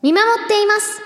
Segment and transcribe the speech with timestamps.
[0.00, 1.02] 見守っています。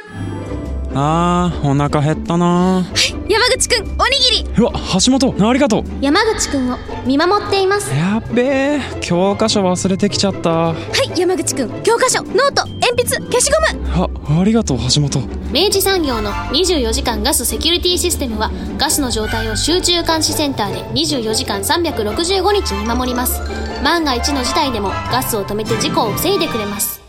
[0.95, 2.85] あーお腹減ったな。
[3.27, 4.55] 山口くんおにぎり。
[4.59, 4.73] うわ
[5.03, 5.85] 橋本ありがとう。
[6.03, 6.77] 山口くんを
[7.07, 7.91] 見守っています。
[7.97, 8.43] やっべ
[8.77, 10.51] え教科書忘れてきちゃった。
[10.51, 10.75] は
[11.15, 14.11] い山口くん教科書ノート鉛筆消しゴム。
[14.29, 15.27] あありがとう橋本。
[15.51, 23.41] 明治産業の24時間ガスセキュリティシステムはガスの状態を集中監視センターで24時間365日見守ります。
[23.83, 27.02] 万が一の事態でもガスを止めて事故を防いでくれます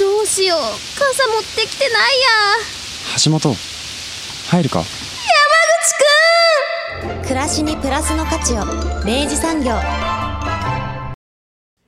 [0.00, 0.58] どうしよう。
[0.98, 1.98] 傘持ってきてないや。
[3.22, 3.54] 橋本
[4.50, 4.82] 入るか？
[7.22, 8.64] 暮らしにプラスの価値を。
[9.04, 9.74] 明治産業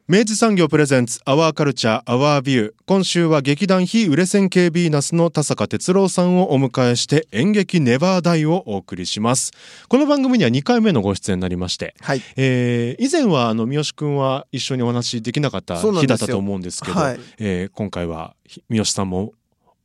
[0.08, 9.52] 明治産業プレゼンツアワーカルチャーアワービュー今週は劇団非売れ線系ビーナスの田坂哲郎さんをお迎えして演劇ネバーダイをお送りします。
[9.88, 12.22] この番組には2回目のご出演になりまして、はい。
[12.36, 17.20] えー以前はあの三好くんは一緒にお話できなかった日だったと思うんですけどはい。
[17.38, 19.34] えー今回はひ三好さんも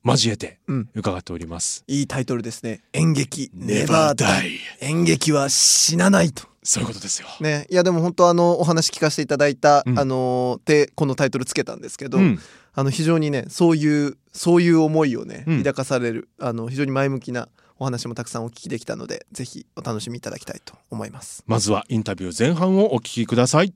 [0.07, 0.89] 交えてうん。
[0.95, 2.81] 伺っております、いいタイトルですね。
[2.93, 4.59] 演劇ネネバーダイ。
[4.81, 6.43] 演劇は死なないと。
[6.63, 9.99] そういうことですよ、ね、いやでも本当あのお話聞かせていただいた、うん。
[9.99, 12.39] あのでこのタイトルつけたんですけど、うん。
[12.73, 15.57] あの非常にねそういうそういう思いをね、うん。
[15.59, 17.47] 抱かされるあの非常に前向きな
[17.79, 21.43] お話もたくさんお聞きできたのでぜひお楽しみいただきたいと思います。
[21.47, 23.73] まずはインタビュー前半をお聞きください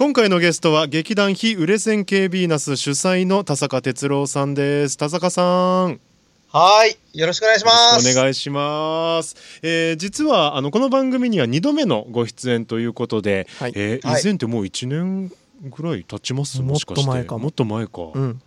[0.00, 4.96] 今回のゲストは劇団非売れ線系ビーナス主催の田坂哲郎さんです。
[4.96, 6.00] 田坂さん。
[6.48, 6.96] はい。
[7.12, 7.70] よろしくお願いしま
[8.00, 8.10] す。
[8.10, 13.72] お願いします、えー実はあのこの番組には2度目のご出演ということで、はい。
[13.76, 14.22] えーはい。
[14.22, 15.30] 以前ってもう1年
[15.64, 16.62] ぐらい経ちます？
[16.62, 17.06] もしかして。
[17.06, 17.38] もっと前かも。
[17.40, 18.42] もっと前か、うん。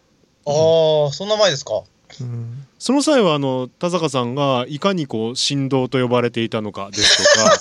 [0.47, 1.83] ああ、そんな前ですか。
[2.21, 7.57] うんその際はあの田坂さんがいかにこう振動と呼ばれていたのかですとか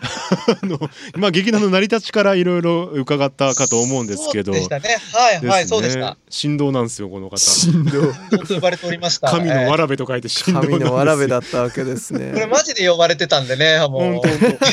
[0.62, 0.78] あの
[1.16, 4.96] まあ劇団の成り立ちからいろいろ伺ったかと思うんですけどそうでしたね。
[5.12, 6.16] はい、はい、そうでしねた。
[6.30, 8.10] 振動なんですよこの方振動
[8.46, 9.30] と呼ばれておりました。
[9.30, 14.00] 神のえわらべと書いて振動神のわらべだったわけですねえこれマジで呼ばれてたんでね、もう。
[14.00, 14.56] 本当本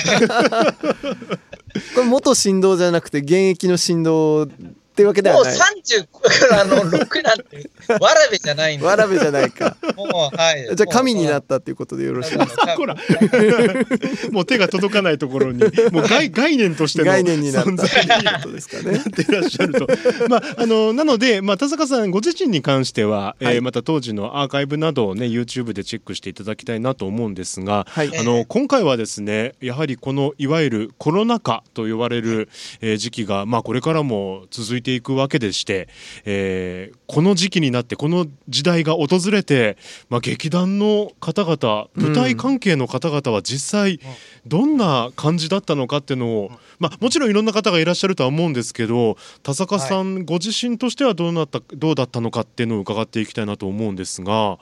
[1.95, 4.47] これ元振動じゃなくて現役の振動
[4.91, 5.57] ってわけでもうはない。
[5.57, 6.07] 30
[6.49, 7.69] からの6なんて、
[7.99, 8.85] わらべじゃないんで。
[8.85, 9.75] わらべじゃないか。
[9.95, 10.75] もう、はい。
[10.75, 12.67] じゃあ神になっったっていうことでよろしいですか？
[12.67, 12.95] たほら。
[14.31, 17.69] もう手が届かないところにもう概概念としての概念になった。
[17.71, 18.91] 存って在いうことですかね。
[18.97, 19.87] なっていらっしゃると。
[20.29, 28.17] まあ、あの、なので、まあ、田坂さんご自身に関しては、えーはいまた当時のアーカイブなどをね、YouTube でチェックしていただきたいなと思うんですが、はい。
[28.17, 32.49] あの、今回はですね、やはりこの、いわゆるコロナ禍と呼ばれる、
[32.81, 35.87] えー時期が、まあ、これからも続いていくわけでして、
[36.25, 39.77] えーこの時期になって、この時代が訪れて、
[40.09, 43.99] まあ、劇団の方々、舞台関係の方々は実際、
[44.47, 54.57] どんな感じだったのかっていうのを、まあ、もちろんいろんな方がいらっしゃるとは思うんですけど田坂さんご自身としてはどうなったどうだったのかっていうのを伺っていきたいなと思うんですが、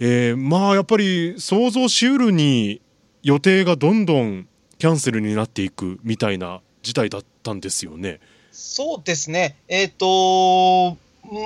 [0.00, 2.80] えーまあやっぱり想像しうるに
[3.22, 4.48] 予定がどんどん
[4.78, 8.18] キャンセルになっていくみたいな事態だったんですよね。
[8.52, 9.56] そうですね。
[9.68, 11.40] えっ、とうん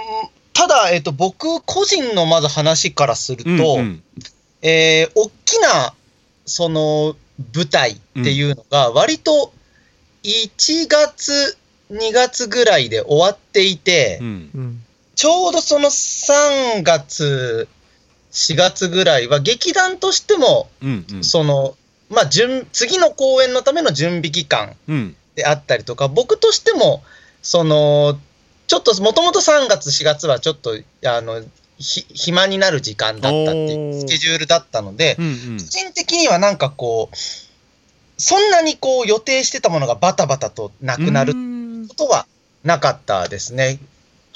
[0.55, 4.03] ただ、えっ、と、僕個人のまず話からすると、うんうん。
[4.63, 5.95] えー大きな、
[6.47, 7.17] その、
[7.53, 9.53] 舞台っていうのが、割と、
[10.23, 11.59] 1月、
[11.91, 14.51] 2月ぐらいで終わっていて、うん。
[14.55, 14.85] うん
[15.17, 17.69] ちょうどその3月、
[18.33, 21.25] 4月ぐらいは、劇団としても、うんうん。
[21.25, 21.77] その、
[22.11, 27.03] まあ、準次の公演のための準備期間うんであったりとか、僕としても、
[27.43, 28.19] その、
[28.67, 31.43] ちょっと、もともと3月、4月はちょっと、あの、
[31.79, 35.59] ひ暇になる時間だったっていうスケジュールだったので、うんうん。
[35.59, 37.17] 個人的にはなんかこう、
[38.17, 41.89] そんなにこう予定してたものがバタバタとなくなるうん。
[41.89, 42.27] ことは
[42.63, 43.79] なかったですね。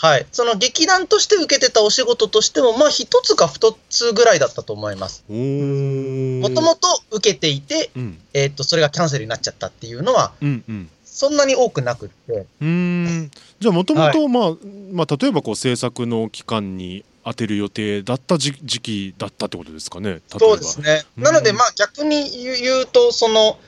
[0.01, 0.27] はい。
[0.31, 5.25] その劇団として受けてたお仕事としても、まあ一つか二つぐらいだったと思います。
[5.29, 8.19] もともと受けていて、うん。
[8.33, 10.89] えーっと、それがキャンセルになっちゃったっていうのは、うんうん。
[11.05, 13.31] そんなに多くなくって、うーん。
[13.59, 14.51] じゃあもともとまあ
[14.93, 21.03] まあ例えばこう制作の期間に当てる予定だった時時期だったってことですかねそうですね。
[21.17, 21.25] うん。
[21.25, 23.59] なので、まあ逆に言うと、その、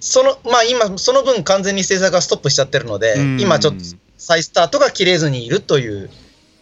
[0.00, 3.40] その、まあ今、その分完全に制作がストップしちゃってるので、うん。
[3.40, 3.80] 今ちょっと
[4.18, 6.10] 再スタートが切れずにいるという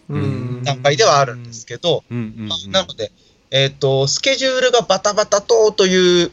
[0.08, 0.62] うん。
[0.62, 2.04] 段階ではあるんですけど、
[2.68, 3.12] なので、
[3.50, 6.30] えっ、と、スケジュールがバタバタとという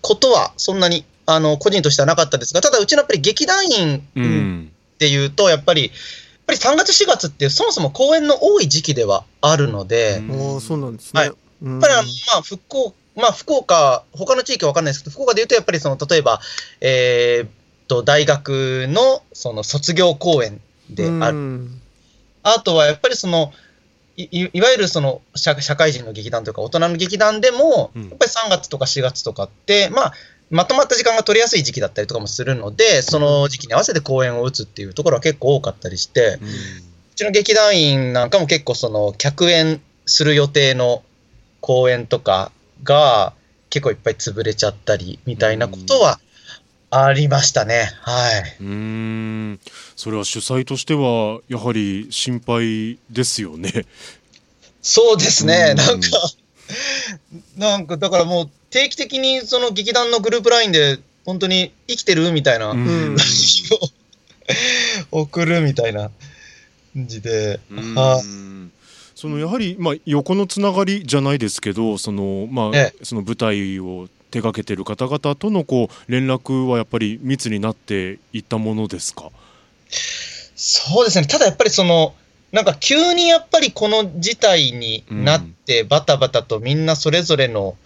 [0.00, 5.92] ことは、そんなに、あの、個人としてはなかったですが、ただ、うちのやっぱり劇団員うんっていうと、やっぱり、やっ
[6.46, 10.22] ぱり3月、4月ってそもそも公演の多い時期ではあるので、
[10.56, 11.20] うそうなんですね。
[11.20, 11.28] はい。
[11.28, 16.40] やっぱりあの、まあ、福岡、まあ、福岡、他の地域は分かんないですけど、福岡で言うと、やっぱりその、例えば、
[16.80, 17.50] えーっ
[17.92, 21.68] と、大学の、その、卒業公演である。
[22.42, 23.52] あとはやっぱりその、
[24.16, 28.08] いいいわゆるその社社会人の劇団というか大人の劇団でも、うん。
[28.08, 30.12] やっぱり3月とか4月とかって、まあ、
[30.50, 36.38] まとまった時間が取りやすい時期だったりとかもするので、その時期に合わせて公演を打つっていうところは結構多かったりして、
[37.12, 41.02] うちの劇団員なんかも結構その客演する予定の
[41.60, 42.52] 公演とか
[42.82, 43.34] が
[43.70, 46.18] 結構いっぱい潰れちゃったりみたいなことは
[46.94, 47.90] ありましたね。
[48.02, 48.56] はい。
[48.60, 49.60] うーん
[49.96, 53.86] それは主催としてはやはり心配ですよね。
[54.82, 55.48] そうですうん。
[55.48, 56.08] ねなんか、
[57.56, 63.16] なんかだからもう定期的にその劇団のグループラインで本当に生きてるみたいな、うん
[65.12, 66.10] を送るみたいな
[66.92, 67.58] 感じで。
[67.70, 68.52] うんはい
[69.14, 79.30] そのやはり、まあ、横のつながりじゃないですけどその,、まあえその舞台を手掛けてる方々とのこう連絡はやっぱり密になっていったものですか？
[80.56, 81.26] そうですね。
[81.26, 82.14] ただやっぱりその、
[82.50, 87.76] なんか急にやっぱりこの事態になって、バタバタとみんなそれぞれの、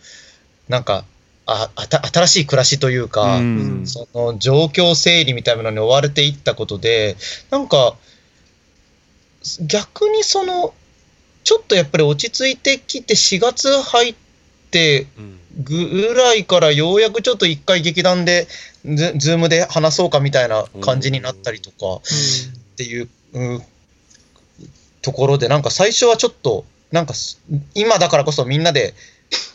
[0.69, 1.05] なんか、
[1.47, 3.87] ああた新しい暮らしというか、うん。
[3.87, 7.17] その状況整理みたいなのに追われていったことで、
[7.51, 7.97] なんか、
[9.61, 10.75] 逆にその、
[11.45, 14.15] ちょっとやっぱり落ち着いてきて、4月入っ
[14.71, 18.47] てうんぐらいからようやくちょっと一回劇団で、
[18.85, 23.63] ズズームで話そうかみたいな感じになったりとか、っていう、う
[25.03, 27.15] ところで、なんか最初はちょっと、なんか
[27.75, 28.95] 今だからこそみんなで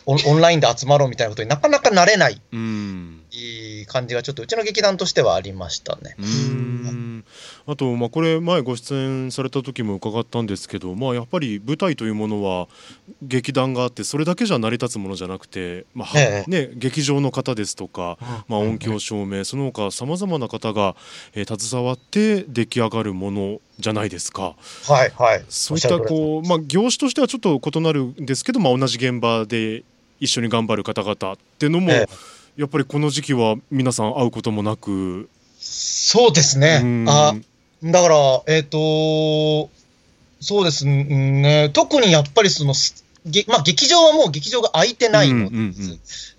[0.06, 6.16] オンオンラインで集まろうみたいなことになかなかなれないうんいい感じがちょっとうちの劇団としてはありましたね。
[6.18, 7.24] うん
[7.66, 12.68] あと、まあ、これ前ご出演された時も伺ったんですけど、まあ、やっぱり舞台というものは
[13.22, 18.18] 劇団があってそれだけじゃ成り立つものじゃなくて、まあええね、劇場の方ですとか、
[18.48, 20.96] まあ、音響照明その他さまざまな方が、
[21.34, 24.54] えー携わって出来上がるものじゃないですか。
[24.84, 25.44] はいはい。
[25.48, 29.84] そういったこう、まあ、業種としてはちょっと異なるんですけど、まあ、同じ現場で
[30.22, 31.16] 一緒に頑張る方々っ
[31.58, 32.08] ていうのも、え
[32.56, 35.28] やっぱりこの時期は皆さん会うこともなく。
[35.58, 37.04] そうですねうん。
[37.08, 37.34] あ
[37.82, 39.68] だから、えっ、と
[40.40, 41.70] そうですね。
[41.72, 45.56] 特にやっぱりその、すげまあ、劇場はもう劇場が空いてないので、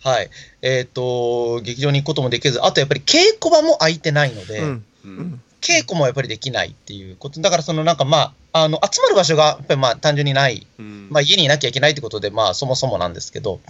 [0.02, 0.30] はい。
[0.62, 7.40] えっ、と、劇場に行くこともできず、あとやっぱり稽古場も空いてないので、うんうん稽古もやっぱりできないっていうこと。
[7.42, 10.68] だからそのなんかまあ、あの、集まる場所がやっぱりまあ単純にない。
[10.78, 13.62] うんまあ家にいなきゃいけないってことで、まあそもそもなんですけど。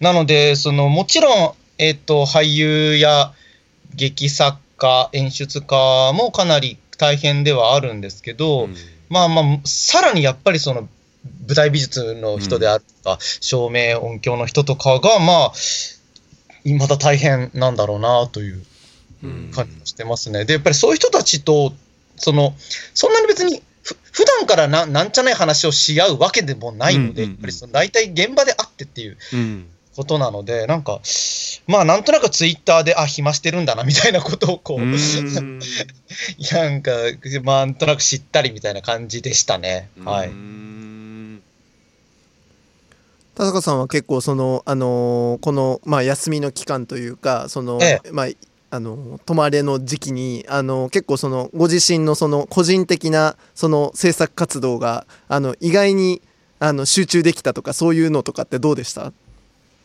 [0.00, 3.32] なので、そのもちろん、えっ、と、俳優や
[3.94, 8.74] 劇作家、演出家もかなり大変ではあるんですけど、うん
[9.08, 10.88] まあまあ、さらにやっぱりその
[11.46, 15.52] 舞台美術の人であるとか、照明、音響の人とかが、まあ、
[16.78, 18.66] まだ大変なんだろうなといううん
[19.52, 20.44] 感じがしてますね。
[20.44, 21.72] で、やっぱりそういう人たちと、
[22.16, 22.54] その、
[22.94, 29.66] そんなに別に、ふ普段からななんちゃない話をし合うわけでもないので、やっぱりその大体現場で会ってっていううん
[29.96, 31.00] ことなので、なんか、
[31.66, 34.90] まあなんとなくツイッターで、あ、暇してるんだなみたいなことをこう、 うん
[36.52, 36.92] なんか、
[37.42, 39.88] まあなんとなく知ったりみたいな感じでしたね。
[40.04, 40.28] はい。
[40.28, 41.42] うん
[43.36, 48.28] 田坂さんは結構そのあのーこのまあ休みの期間というかその、えまあ
[48.70, 56.20] あの泊まれの時期にあの結構そのご自身のその個人的なその制作活動があの意外に
[56.58, 59.12] あの集中できたとかそういうのとかってどうでした？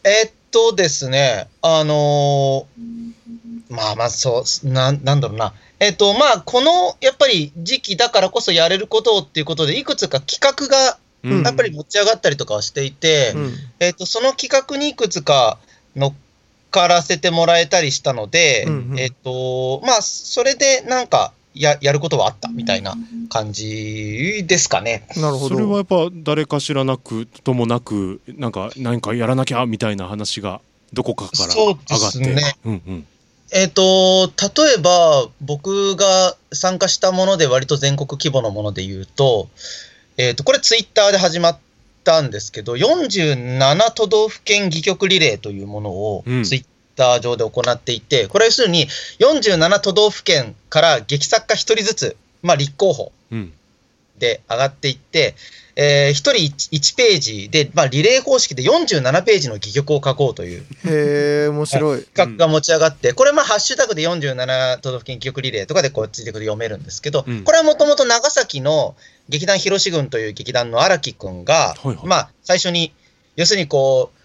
[0.04, 3.12] えっとですね、あのー
[3.70, 5.54] まあまあそう、なんなんだろうな。
[5.80, 11.44] えっと、まあ、この、やっぱり時期だからこそやれることをっていうことで、いくつか企画がうん。
[11.44, 13.54] やっぱり持ち上がったりとかはしていて、うん。
[13.80, 15.58] えっと、その企画にいくつか
[15.96, 16.14] 乗っ
[16.72, 19.00] からせてもらえたりしたので、うんうん。
[19.00, 22.96] えっと、まあ、それでなんかや、やることはあったみたいな
[23.30, 25.06] 感じですかね。
[25.18, 25.56] なるほど。
[25.56, 30.62] それはやっぱ誰かしらなくともなくなんか何かやらなきゃみたいな話が
[30.94, 32.20] どこかからそう上がって。
[32.20, 33.08] ですねうんうん。
[33.54, 39.50] えっ、と、例えば、僕が参加したもので割と全国規模のもので言うと、
[40.16, 41.60] えっ、と、これツイッターで始まっ
[42.04, 46.44] たんですけど、47都道府県戯曲リレーというものをうん。
[46.44, 46.66] ツイッ
[46.96, 48.88] ター上で行っていて、これは要するに
[49.20, 53.54] 47都道府県から劇作家1人ずつ、まあ立候補うん。
[54.20, 55.36] で上がっていって、
[55.84, 56.32] えー、1人
[56.76, 60.62] 1, ページで、まあリレー方式で47ページの戯曲を書こうという。
[60.86, 62.04] へえ面白い。
[62.14, 67.44] 企画が持ち上がって、これまあハッシュタグで47都道府県記憶リレーとかでこうついてくる読めるんですけど、うん。
[67.44, 68.96] これはもともと長崎の
[69.28, 71.98] 劇団広志軍という劇団の荒木くんが、はいはい。
[72.04, 72.94] まあ最初に、
[73.36, 74.18] 要するにこう、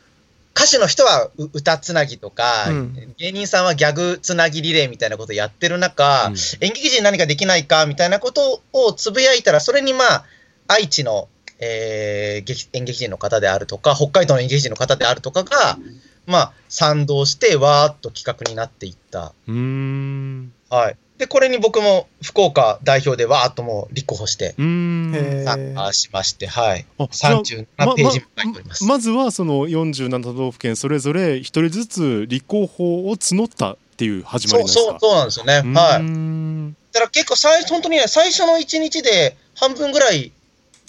[0.55, 3.15] 歌手の人はう歌つなぎとか、うん。
[3.17, 10.25] 芸人さんはギャグつなぎリレーみたいなことやってる中、演劇人に何かできないかみたいなことをつぶやいたら、それにまあ、
[10.69, 15.79] 愛知の、えー劇演劇人の方であるとか、北海道の演劇人の方であるとかが、
[16.27, 19.33] まあ、賛同して、わーっと企画になっていった。
[19.47, 20.97] うーんはい。
[21.19, 26.85] で、これに僕も福岡代表でわーっともう立候補して、参ー加しまして、はい。
[26.99, 28.85] あじゃあ37ページも書いております。
[28.85, 34.81] まずはその47都道府県それぞれ一人ずつ立候補を募ったっていう始まりですか？
[34.83, 35.63] そう、そうなんですよね。
[35.75, 36.03] はい。
[36.03, 40.33] んだから結構最初、本当にね、最初の1日で半分ぐらい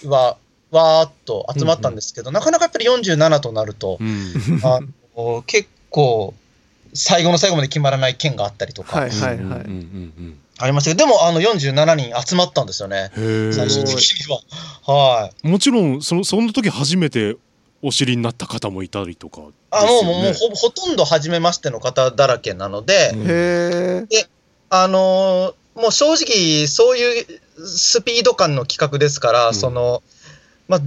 [0.03, 0.37] は、
[0.71, 4.33] わーっと集まったんですけど、なかなかやっぱり47となるとう、ん。
[4.63, 4.79] あ
[5.15, 6.33] の結構、
[6.93, 9.37] 最後の最後まで決まらない県があったりとか、はいはいはい。
[9.37, 9.57] うんうんう
[10.21, 14.41] んありましたけど、でもあの47人集まったんですよね、最終え的には。
[14.91, 15.47] はい。
[15.47, 17.37] もちろんそのその時初めて
[17.83, 23.21] お知りになった方もいたりとかあもう、もうほぼほとんど初めましての方だらけなので、うん。
[23.27, 24.27] へえ
[24.71, 27.25] あのーもう正直、そういう
[27.67, 29.53] スピード感の企画ですから、うん。
[29.53, 30.01] その、
[30.67, 30.81] まあ、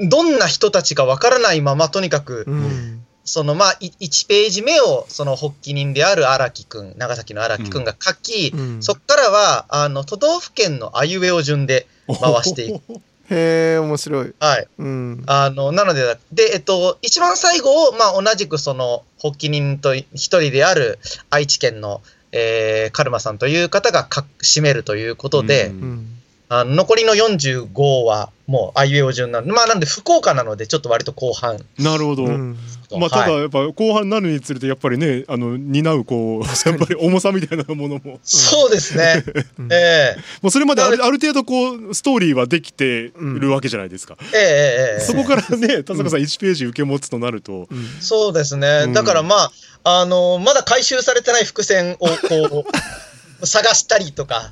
[0.00, 3.04] どんな人たちかわからないまま、とにかく、うん。
[3.24, 8.82] そのまあ、い1ページ目を、その発起人である荒木くん、長崎の荒木くんが書き、うん。
[8.82, 12.82] そこからは、あの、都道府県のあいうえお順で回していく。
[13.30, 14.34] へえ面白い。
[14.40, 14.68] はい。
[14.78, 15.22] うん。
[15.26, 20.98] あの、なので、で、えっと、一番最後を、まあ、同じくその、発起人と一人である
[21.28, 22.00] 愛知県の、
[22.32, 26.17] えー、カルマさんという方がか締めるということで、うんうん
[26.50, 31.58] あの残りの45はもうあいうえお順なんで、まあなんで福岡なのでちょっと割と後半。
[31.78, 32.56] なるほど、うん。
[32.98, 33.40] まあ、ただはい。
[33.42, 38.18] やっぱ後半になるにつれてやっぱりねあの担うこうやっぱり重さみたいなものも。
[38.22, 39.22] そうですね。
[39.58, 39.68] うん。
[39.70, 40.20] ええ。
[40.40, 44.44] もうそれまであるある程度こうストーリーはできてるわけじゃないですか、ええええ
[44.94, 45.00] ええ。
[45.00, 48.84] そこからね田坂さん1ページ受け持つとなると、うんそうですね。
[48.86, 48.92] うん。
[48.94, 49.52] だからまあ、
[50.00, 52.64] あのまだ回収されてない伏線をこ
[53.42, 54.50] う、 探したりとか、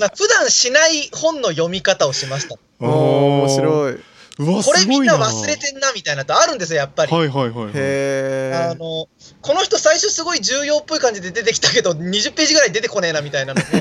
[0.00, 2.56] まあ、普段しない本の読み方をしました。
[2.80, 2.88] おー。
[2.88, 4.00] 面い白い。
[4.40, 7.12] うわこれみんな忘れてんなみたいなのってあるんですよ、やっぱり。
[7.12, 7.68] はいはいはいはい。
[7.68, 9.06] へえあの
[9.42, 13.66] この人最初すごい重要っぽい感じで出てきたけど20ページぐらい出てこねえなみたいなのも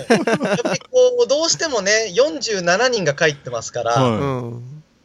[0.45, 4.63] やっぱりこうどうしてもね47人が書いてますから、うはん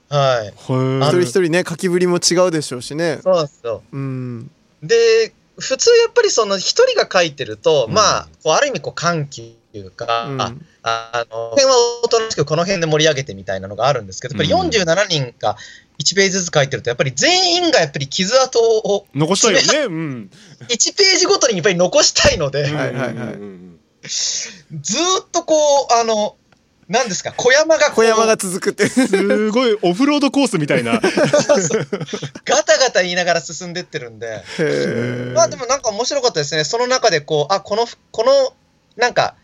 [0.08, 3.20] はい、い、一はい人一人ね書きぶりも違うでしょうしね。
[3.22, 3.82] そうなんですよ。
[3.92, 4.50] うん。
[4.82, 7.94] で普通やっぱりその一人が書いてると、うん。
[7.94, 10.40] まあこうある意味こう緩急というか、うん。
[10.40, 11.72] ああのこの辺は
[12.04, 15.56] おとなしくこの辺で盛り上げてみたいなのがあるんですけどやっぱり47人が
[15.98, 19.94] 1ページずつ書いてるとやっぱり全員がやっぱり傷跡を残したいよね。
[19.94, 20.30] うん。
[20.68, 23.88] 1ページごとにやっぱり残したいので、ずー
[25.22, 25.54] っとこ
[25.90, 26.36] うあの
[26.88, 28.88] 何ですか小山が小山が続くって。
[28.88, 31.00] すごいオフロードコースみたいな。
[32.44, 34.42] ガタガタ言いながら進んでってるんで、
[35.34, 36.64] まあでもなんか面白かったですね。
[36.64, 38.52] その中でこう、あ、この、この、
[38.96, 39.36] なんか、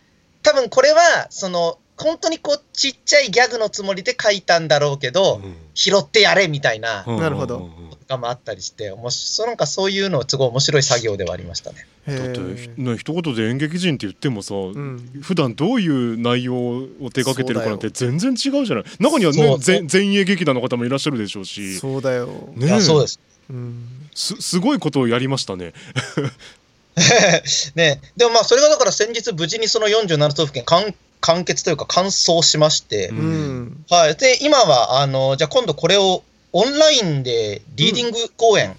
[0.43, 5.41] 多分これは、その、本当にこう、ちっちゃいギャグのつもりで書いたんだろうけど、
[5.75, 7.21] 拾ってやれみたいな、うん。
[7.21, 7.59] なるほど。
[7.59, 11.87] うんうんうんとかもあったりして、おもしそうなんかそういうのすごい面白い作業ではありましたね。
[12.07, 15.21] へだって一言で演劇人って言ってもさ、ん。
[15.23, 18.85] 普段どういう内容を手掛けてるかなんて全然違うじゃない。
[18.99, 21.77] 中にはね前前衛劇団の方もいらっしゃるでしょうし。
[21.79, 23.21] そうだよねそうです。
[23.51, 23.85] うん。
[24.15, 25.73] すすごいことをやりましたね。
[27.75, 34.17] ね、でもまあそれがだから先日無事にその47都道府県完完結というか完走しまして、ううんはい。
[34.17, 38.77] で、今は、あの、じゃあ今度これをオンラインでリーディング公演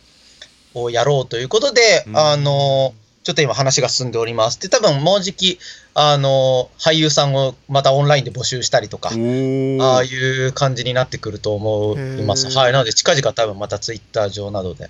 [0.74, 4.60] をやろうということで、うんあの、ちょっと今話が進んでおります。
[4.60, 5.60] で、多分もうじき、
[5.94, 10.08] あの、俳優さんをまたオンラインで募集したりとか、ああい
[10.48, 12.50] う感じになってくると思います。
[12.58, 12.72] はい。
[12.72, 14.90] なので、近々多分またツイッター上などで、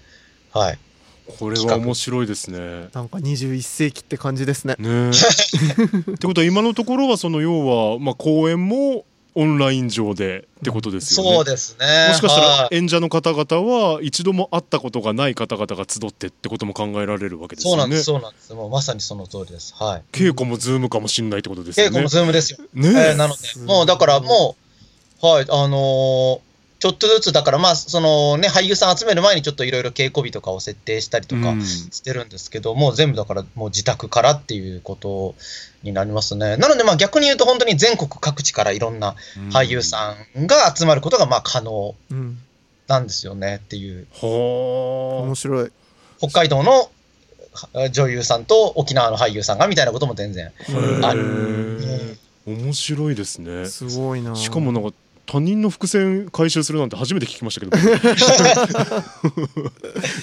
[0.53, 0.79] はい。
[1.39, 2.89] これは面白いですね。
[2.93, 11.35] なんか21世紀って感じですねね ってことは今のところはその要はまあ公演もオンライン上でってことですよね。
[11.35, 12.07] そうですね。
[12.09, 17.77] もしかしたはいら演者の方々は一度も会ったことがない方々が集ってってことも考えられるわけですよね。
[17.77, 18.53] そうなんです、そうなんです。
[18.53, 19.73] もうまさにその通りです。
[19.77, 20.03] はい。
[20.11, 21.89] 稽古もズームかもしれないってことですよね。
[21.89, 22.57] 稽古もズームですよ。
[22.73, 24.57] ねえーなので、もうだからも
[25.23, 26.50] う、はい、あのー
[26.81, 35.35] ちょっとずつ、だからまあ、そのね、俳優さん集める前にちょっといろいろ稽古日とかを設定したりとかうんしてるんですけど、もう全部だからもう自宅からっていうこと
[35.83, 36.57] になりますね。
[36.57, 39.15] なのでまあ逆に言うと本当に全国各地からいろんな
[39.51, 42.39] 俳優さんが集まることがまあ可能うん
[42.87, 44.07] なんですよねっていう。
[44.19, 45.71] は面白い
[46.17, 46.89] 北海道の
[47.53, 50.47] は女優さんと沖縄の俳優さんがみたいなことも全然。
[51.03, 51.07] あ。
[51.09, 53.67] あへー面白いですね。
[53.67, 54.91] すごいなしかもなんか
[55.25, 57.77] 他人の伏線回収するなんて初めて聞きましたけど。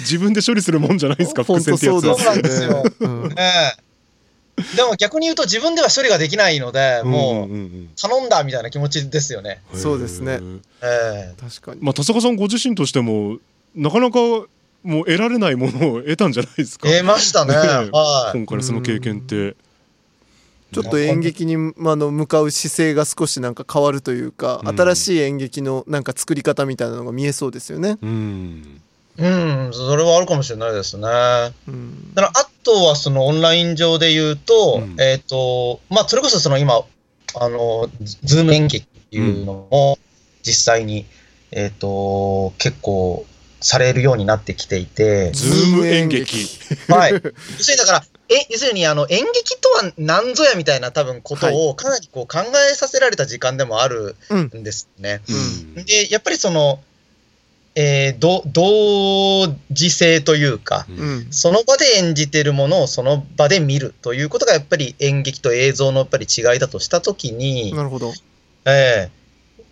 [0.01, 2.85] 自分で処理するもんじゃないですか伏線ってやつ本当そうなんですよ。
[2.85, 2.89] う
[4.77, 7.49] でも逆に言うと自分では処理ができないので、もう
[8.01, 9.63] 頼んだみたいな気持ちですよね。
[9.73, 10.41] うんそうですね。
[10.83, 11.35] ええ。
[11.41, 11.81] 確かに。
[11.81, 13.39] まあ田坂さんご自身としても
[13.75, 16.89] なかなかもう得られないものを得たんじゃないですか。
[16.89, 17.53] 得ましたね。
[17.53, 17.59] ね。
[17.59, 18.39] はい。
[18.39, 19.55] 今回のその経験って
[20.73, 24.77] ちょっと演劇にまああの向かう姿勢が少しなんか変わるというか、うん。
[24.77, 27.99] 新しい演劇のなんか作り方みたいなのが見えそうですよね。
[28.03, 28.81] うん。
[29.19, 31.03] うん、それはあるかもしれないですね。
[31.03, 32.13] だうん。
[32.15, 35.01] から、あとはそのオンライン上で言うと、うん。
[35.01, 36.83] えっ、と、まあ、それこそその今、
[37.35, 39.99] あの、ズーム演劇っていうのも、
[40.43, 41.05] 実際に、
[41.51, 43.27] えっ、と、結構
[43.61, 46.47] されるようになってきていて、ズーム演劇。
[46.89, 47.13] はい。
[47.13, 55.23] 要するにだから、え、要するにあの演劇とは何ぞやみたいな多分ことをかなりこう考えさせられた時間でもあるうんんですね。
[55.77, 56.81] うんで、やっぱりその、
[57.75, 68.13] えー、ど同時性というか、うんその場で演じてるものをその場で見るということがやっぱり演劇と映像のやっぱり違いだとしたときに、なるほど。
[68.67, 69.19] ええ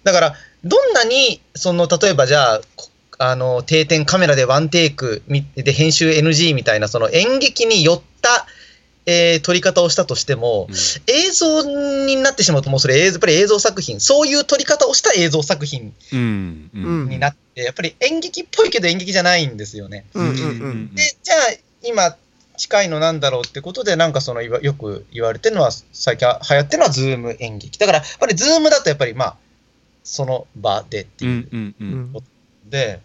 [0.07, 8.47] だから、どんなに、その、例えばじゃあ、こあの、定点カメラでワンテイクみで編集 NG みたいな、その演劇に寄った、
[9.09, 10.69] えー撮り方をしたとしても、
[11.07, 11.63] 映像
[12.07, 16.71] になってしまうと、もうそれ、映像やっぱり映像作品、そういう撮り方をした映像作品うん。
[16.75, 17.07] ううん。
[17.07, 20.07] んになって、やっぱり演劇っぽいけど演劇じゃないんですよね。
[20.15, 20.31] うん。
[20.31, 20.37] うん。
[20.37, 20.43] う
[20.73, 20.95] ん。
[20.95, 21.39] で、じゃあ、
[21.85, 22.17] 今、
[22.57, 27.79] 近いのなんだろうってことで、なんかそのよく言われてるのは、最近流行ってるのはズーム演劇。
[27.79, 29.37] だから、やっぱりズームだとやっぱりまあ、
[30.03, 31.35] その場でってういう。
[31.35, 31.49] ん。
[31.53, 31.75] うん。
[31.81, 32.23] ううんん
[32.71, 33.01] で、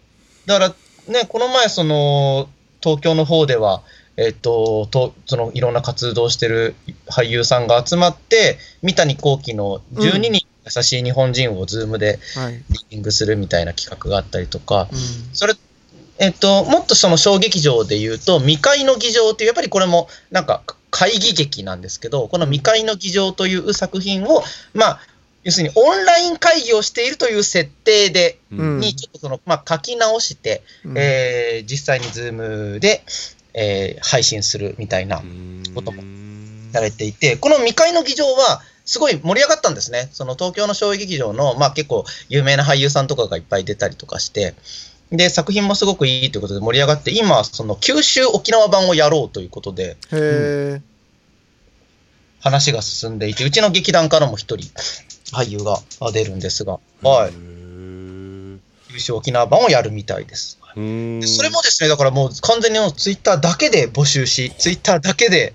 [0.46, 0.74] だか
[1.08, 2.48] らね、この前、その、
[2.82, 3.82] 東京の方では、
[4.16, 6.74] えっと、とそのいろんな活動してる
[7.06, 12.62] 俳優さんが集まって、三谷幸喜の12人優しい日本人をズームではい。
[12.70, 14.98] リーディングするみたいな企画があったりとか、うん。
[15.32, 15.54] それ、
[16.18, 24.42] えっと、もっとその小劇場で言うと、未開の議場っていう、やっぱりこれもなんか会議劇なんですけど、この未開の議場という作品を、
[24.74, 25.00] まあ、
[25.44, 28.80] 要するにオンライン会議をしているという設定で、うん。
[28.80, 30.98] にちょっとその、まあ、書き直して、うん。
[30.98, 33.02] えー実際にズームで、
[33.54, 35.22] えー配信するみたいな
[35.74, 36.02] ことも
[36.72, 40.08] されていて、この未開の議場は、すごい盛り上がったんですね。
[40.12, 44.54] その東京の小劇場の、まあ結構有名な俳優さんとかがいっぱい出たりとかして、
[45.10, 50.82] で、作品もすごくいいということで盛り上がって、今、その九州沖縄版をやろうということで、へえ。
[52.40, 54.68] 話が進んでいて、うちの劇団からも一人
[55.32, 55.78] 俳優が
[56.12, 57.32] 出るんですが、はい。
[58.92, 60.58] 九州沖縄版をやるみたいです。
[60.74, 65.54] それもですね、だからもう完全にツイッターだけで募集し、ツイッターだけで、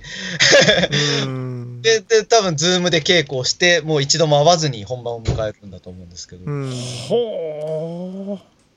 [1.24, 1.82] うん。
[1.82, 6.44] で、で、多分ズームで稽古をして、もう一度も会わずに本番を迎えるんだと思うんですけど。
[6.46, 6.50] う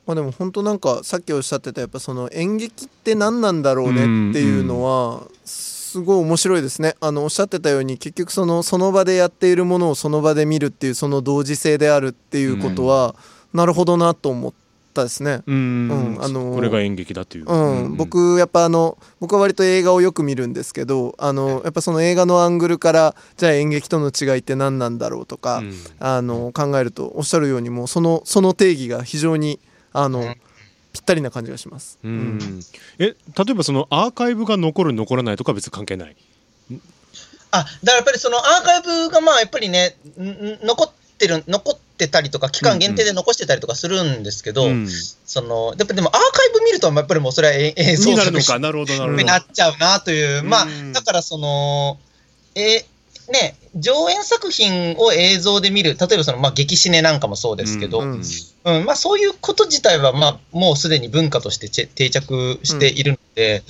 [0.06, 5.22] まあでも本当なんかさっきおっしゃってたやっぱその演劇って何なんだろうねっていうのは
[5.90, 6.94] すごい面白いですね。
[7.00, 13.16] あのおっしゃってたように結局そのその場でやっているものをその場で見るっていうその同時性であるっていうことは、
[13.52, 14.52] なるほどなと思っ
[14.94, 15.42] たですね。
[15.48, 17.44] うんうんあのーこれが演劇だっていう。
[17.44, 25.74] うん、僕やっぱあの僕は割と映画をよく見るんですけどあのやっぱその映画のアングルからじゃあ演劇との違いって何なんだろうとか、うん。
[25.98, 29.58] あの考えるとおっしゃるようにもうそのその定義が非常に
[29.92, 30.36] あの、うん
[30.92, 31.98] ぴったりな感じがします。
[32.02, 32.60] うん。
[32.98, 33.14] え例
[33.50, 36.16] えばそのアーカイブが残る残らないとかは別に関係ない？
[37.52, 44.88] あ、だからやっぱりそのアーカイブがまあやっぱりね、んん残ってる、残ってたりとか、期間限定で残してたりとかするんですけど、うん。
[44.88, 48.58] その、やっぱでもアーカイブ見ると、やっぱりもうそれは映映像になるのか？
[48.58, 49.22] なるほどなるほど。
[49.22, 51.98] になっちゃうなという、まあうん、だからその、
[52.54, 52.84] え
[53.30, 58.22] ね、上演作品を映像で見る、例えばその、まあ、劇シネなんかもそうですけど、うん
[58.64, 58.84] うん。
[58.84, 63.62] まあ、そういうこと自体は、まあ、もうすでに文化として定着しているので、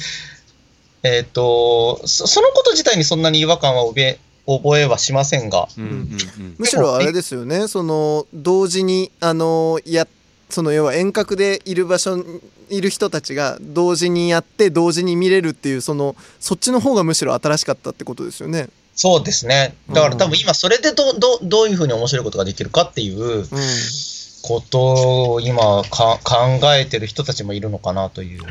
[1.02, 5.90] えっ、とそ、そのこと自体にそんなに違和感は覚え覚えはしませんが、うんうん。
[5.90, 6.54] うん。
[6.58, 10.06] むしろあれですよねその同時にあのや
[10.48, 12.24] その要は遠隔でいる場所に
[12.70, 18.68] いる人たちが同時にやって同時に見れるっていうそのそっちの方がむしろ新しかったってことですよね。
[19.02, 19.74] そうですね。
[19.88, 23.46] だから多分今それでどどどういうふうに面白いことができるかっていううん
[24.42, 28.42] ことを今か考えてる人たちもいるのかなという。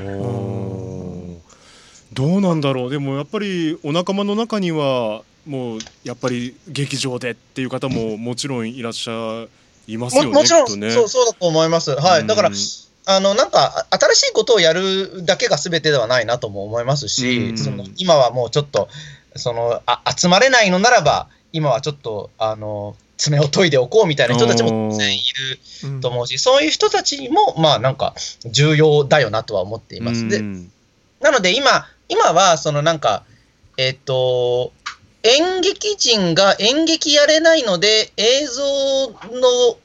[2.14, 9.46] どうなんだろうでもやっぱりお仲間の中にはもうやっぱり劇場でっていう方ももちろんいらっしゃ
[9.86, 11.92] いますよねももちろん、ねそうそうだと思います。
[11.92, 12.26] はい。
[12.26, 12.56] だからうん、
[13.06, 18.90] あの、なんか、あ新しいことをやるだけが全てではないなとも思いますし、うんその今はもうちょっと、
[19.36, 28.16] そのあ、集まれないのならば、今はちょっと、あの、爪を研いでおこうみたいな人たちも当然いるうんと思うし、そういう人たちにも、まあなんか
[28.46, 30.28] 重要だよなとは思っています。
[30.30, 30.72] でう、ん
[31.20, 33.24] なので今、今はそのなんか、
[33.78, 34.72] えっ、と、
[35.24, 38.64] 演劇人が演劇やれないので映像
[39.34, 39.78] の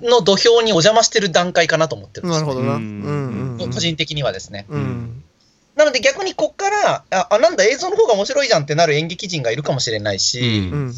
[0.00, 2.76] の土俵にお邪魔してる段階かなと思ってるんですよなるほどな。
[2.76, 4.64] ううんんうん個人的にはですね。
[4.68, 5.17] うん。
[5.78, 10.92] なので逆にこっから、あ、あなんだ映像の方が面白いじゃんってなる演劇人がいるかもしれないし、うん。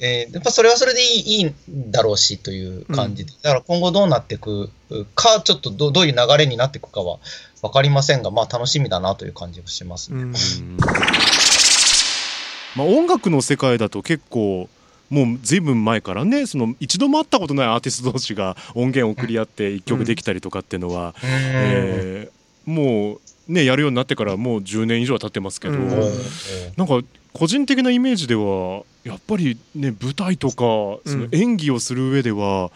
[0.00, 1.54] えーやっぱそれはそれでいいいいん
[1.92, 4.70] だろうしという感じで、だから今後どうなっていく
[5.14, 7.18] か、ちょっとどどういう流れになっていくかは
[7.60, 10.22] 分かりませんが、まあ楽しみだなという感じがしますね。
[10.22, 10.32] うん。
[12.74, 14.70] まあ、音楽の世界だと結構
[15.10, 23.14] もうずいぶん前からねその一度も会ったことないアーティスト同士が音源を送り合って一曲できたりとかっていうのは、えーも
[23.48, 25.82] うねやるようになってからもう10年以上は経ってますけど、うん。
[26.76, 27.00] なんか
[27.32, 30.54] 個人的なイメージではやっぱりね舞台とか
[31.08, 32.70] その演技をする上では、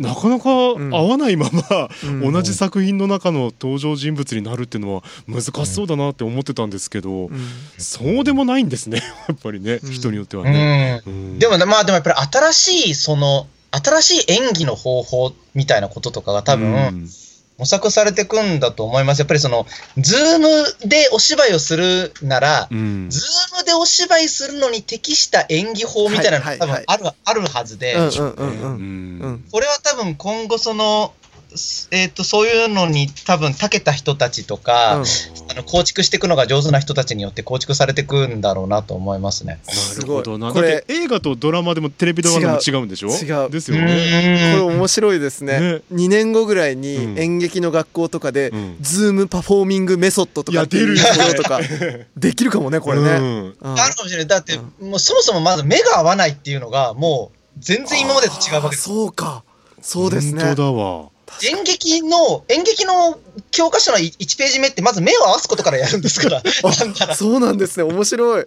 [0.00, 2.32] なかなか合わないまま、うん。
[2.32, 7.38] 同じ作品の中の登場人物になるっていうのは難しそうだなって思ってたんですけど、うん。
[7.76, 9.92] そうでもないんですね やっぱりね、うん。
[9.92, 11.02] 人によってはうね。
[11.06, 11.08] ん。
[11.08, 11.38] うん。
[11.38, 17.08] でもね、まあでもやっぱり新しい、その、新しい演技の方法みたいなこととかが多分、うん
[17.60, 19.18] 模索されていくんだと思います。
[19.18, 19.66] やっぱりその、
[19.98, 23.10] ズームでお芝居をするなら、うん。
[23.10, 31.12] ズームでお芝居するのに適した演技法みたいなのが多分はいはいある、あるはずで、これは多分今後その、
[31.90, 35.04] えっ、と、そういうのに多分長けた人たちとか、うん。
[35.50, 39.58] あの構築していくのが上手な人たちによって構築されていくんだろうなと思いますね。
[39.66, 40.48] なるほどな。
[40.48, 43.08] だこれ映画とドラマでもテレビドラマでも違うんでしょ？
[43.08, 43.50] 違う。
[43.50, 44.52] ですよね。
[44.54, 45.58] これ面白いですね。
[45.58, 45.82] ね。
[45.92, 46.80] 2年後ぐらいうん。
[46.80, 48.76] に演劇の学校とかでうん。
[48.80, 51.02] ズームパフォーミングメソッドとか出るよ。
[51.02, 51.60] ねところとか
[52.16, 53.10] できるかもねこれね。
[53.10, 53.56] うん。
[53.60, 53.80] うん。
[53.80, 54.26] あるかもしれない。
[54.28, 58.82] だって、もうそもそもまず目が合わないっていうのが、もう全然今までと違うわけあです。
[58.84, 59.42] そうか。
[59.82, 60.42] そうですね。
[60.42, 61.08] 本当だわ。
[61.42, 63.18] 演劇の、演劇の
[63.50, 66.42] 教科書の1ページ目って、まず目を合わすことからやるんですから。
[66.62, 67.84] なんならそうなんですね。
[67.84, 68.46] 面白い。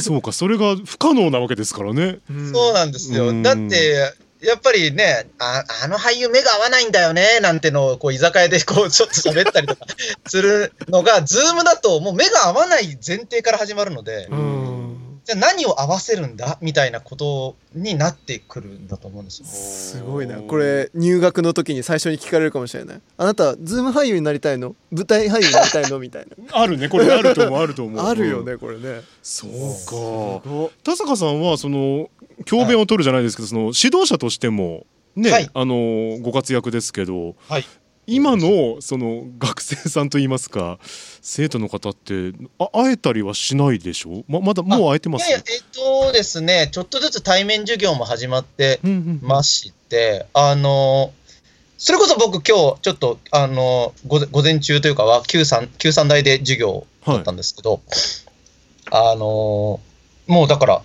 [0.00, 2.18] そうか、それが不可能なわけですからね。
[2.52, 3.28] そうなんですよ。
[3.28, 3.42] うん。
[3.42, 9.86] だって、やっぱりね、ああの俳優目が合わないんだよね、なんてのを、こう、居酒屋でこう、ちょっと喋ったりとか
[10.26, 14.73] するのが、ズームだともう目が合わない前提から始まるので、うん
[15.24, 19.46] じゃあ何を合わせるんだみたいなことになってくるんだと思うんですよ。
[19.46, 20.36] すごいな。
[20.36, 23.00] これ入学の時に最初に聞かれるかもしれない。
[23.16, 24.76] あなたズーム俳優になりたいの？
[24.92, 25.98] 舞台俳優になりたいの？
[25.98, 27.96] みたい あるね、これあると思う、あると思う。
[27.96, 28.46] なあるようん。
[28.46, 29.00] ねこれね。
[29.22, 29.94] そうすか。
[29.96, 32.10] ご田坂さんはその
[32.44, 34.84] 教鞭を取るじゃないですけど、その指導者としても
[35.16, 35.50] ね、はい。
[35.54, 37.64] あのご活躍ですけど、はい
[38.06, 40.78] 今のその学生さんといいますか
[41.22, 44.24] 生徒の方ってあ会えたりはしないでしょ？
[44.28, 45.28] ままだもう会えてます？
[45.28, 45.62] いやいや、えっ、
[46.06, 51.12] とですね、ちょっとずつ対面授業も始まってうんうんまして、あの、
[51.78, 55.68] それこそ僕今日ちょっと、あの、午前中というかは、旧三、
[56.08, 57.80] 大で授業を取ったんですけど、
[58.90, 59.80] あの、
[60.26, 60.82] もうだから、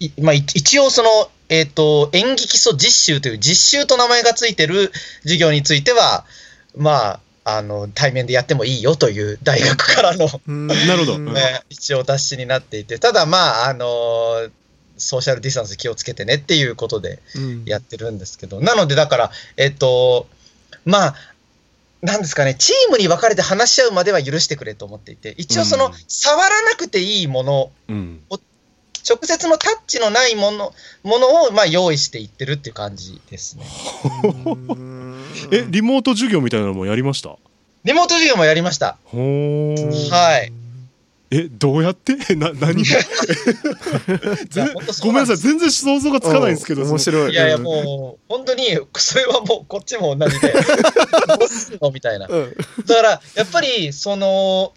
[0.00, 1.08] いまあ、い一応その、
[1.48, 4.90] えっ、と、演劇基礎実習という実習と名前がついてる
[5.22, 6.24] 授業については、
[6.76, 11.18] まあ、あの、対面でやってもいいよという大学からの、なるほど。
[11.32, 14.50] ね、一応達しになっていて、ただまあ、あのー
[14.98, 17.18] ソーシャルディスタンス気をつけてねっていうことで
[17.64, 20.28] やってるんですけど、なのでだから、えっと、
[20.84, 21.14] まあ、
[22.02, 25.92] なんですかね、チームに分かれて話し合うまでは許してくれと思っていて、一応その、うん。
[26.08, 28.20] 触らなくていいもの、うん
[29.08, 33.64] 直接のタッチのないもの、ものを、まあ、用意していってるっていう感じですね。
[35.50, 37.36] えリモート授業みたいなのもやりました？
[37.84, 38.96] リモート授業もやりました。
[39.04, 40.10] ほー。
[40.10, 40.52] はい。
[41.34, 42.14] えどうやって？
[42.36, 42.84] な何？
[45.02, 46.84] ごめんなさい全然想像がつかないんですけど。
[46.84, 47.32] 面白い。
[47.32, 47.62] いやいや、うん。
[47.62, 50.58] もう、本当に、それはもう、こっちも同じで、ど
[51.44, 51.90] うするの？
[51.90, 52.26] みたいな。
[52.28, 52.54] うん。
[52.86, 54.72] だから、やっぱり、その、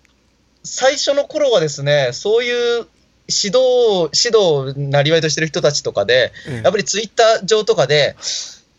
[0.63, 2.87] 最初の頃はですね、そういう
[3.27, 6.55] 指導、指導なりわいとしてる人たちとかで、うん。
[6.63, 8.15] やっぱりツイッター上とかで、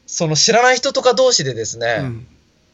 [0.07, 2.27] その知らない人とか同士でですね、うん。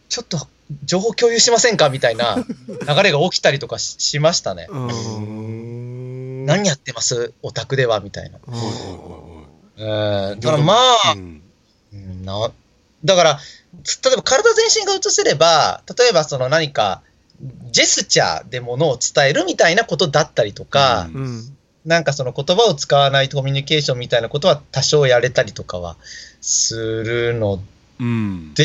[0.08, 0.38] ちょっと
[0.85, 2.37] 情報共有しませんかみたいな
[2.68, 4.66] 流れが起きたりとかししましたね。
[4.68, 6.46] うん。
[6.46, 7.32] 何やってます？
[7.42, 8.38] オタクではみたいな。
[10.37, 11.14] だからまあ、
[12.24, 12.50] な
[13.04, 13.40] だから、
[13.85, 17.02] つ例えば体全身が映せれば、例えばその何か、
[17.70, 25.97] ジェスチャーでものを伝えるみたいなことだったりとか、うんうんなんかその言葉を使わないコミュニケーションみたいなことは多少やれたりとかは
[26.40, 27.61] するの
[28.01, 28.55] うん。
[28.55, 28.64] で、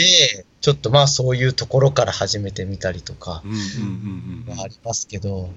[0.61, 3.43] ちょっとまあそういうところから始めてみたりとかは
[4.63, 5.49] ありますけど、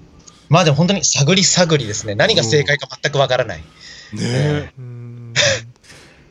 [0.49, 2.15] まあでも本当に探り探りですね。
[2.15, 3.59] 何が正解か全くわからない。
[4.13, 5.00] うんねうん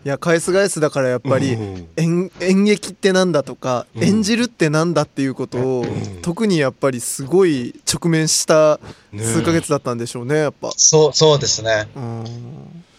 [0.05, 1.89] いや返す返すだからやっぱりうん。
[1.97, 4.05] 演演劇ってなんだとか、うん。
[4.05, 6.23] 演じるってなんだっていうことを、ん。
[6.23, 8.81] 特にやっぱりすごい直面した
[9.13, 9.23] ね。
[9.23, 10.73] 数ヶ月だったんでしょうねやっぱ。
[10.77, 11.89] そう、そうですね。
[11.95, 12.25] うん。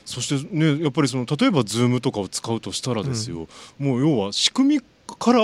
[0.05, 3.47] そしてねやっぱりその例えば Zoom とかを使うとしたらですよ、
[3.79, 4.81] もう要は仕組み
[5.17, 5.41] から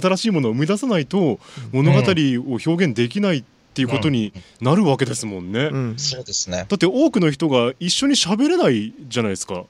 [0.00, 1.40] 新しいものを生み出さないと
[1.72, 5.70] 物語を表現できないっていうことになるわけですもんね。
[5.72, 5.98] うん。
[5.98, 6.66] そうですね。
[6.68, 9.64] だって多くの人が一緒に喋れないじゃないですか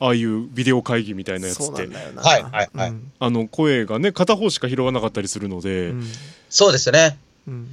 [0.00, 1.86] ああいうビデオ会議みたいなやつって。
[1.86, 2.90] はいはいはい。
[2.90, 3.12] うん。
[3.18, 6.04] あの声がね片方しか拾わなかったりするので、うん。
[6.48, 7.18] そうですね。
[7.46, 7.68] うん。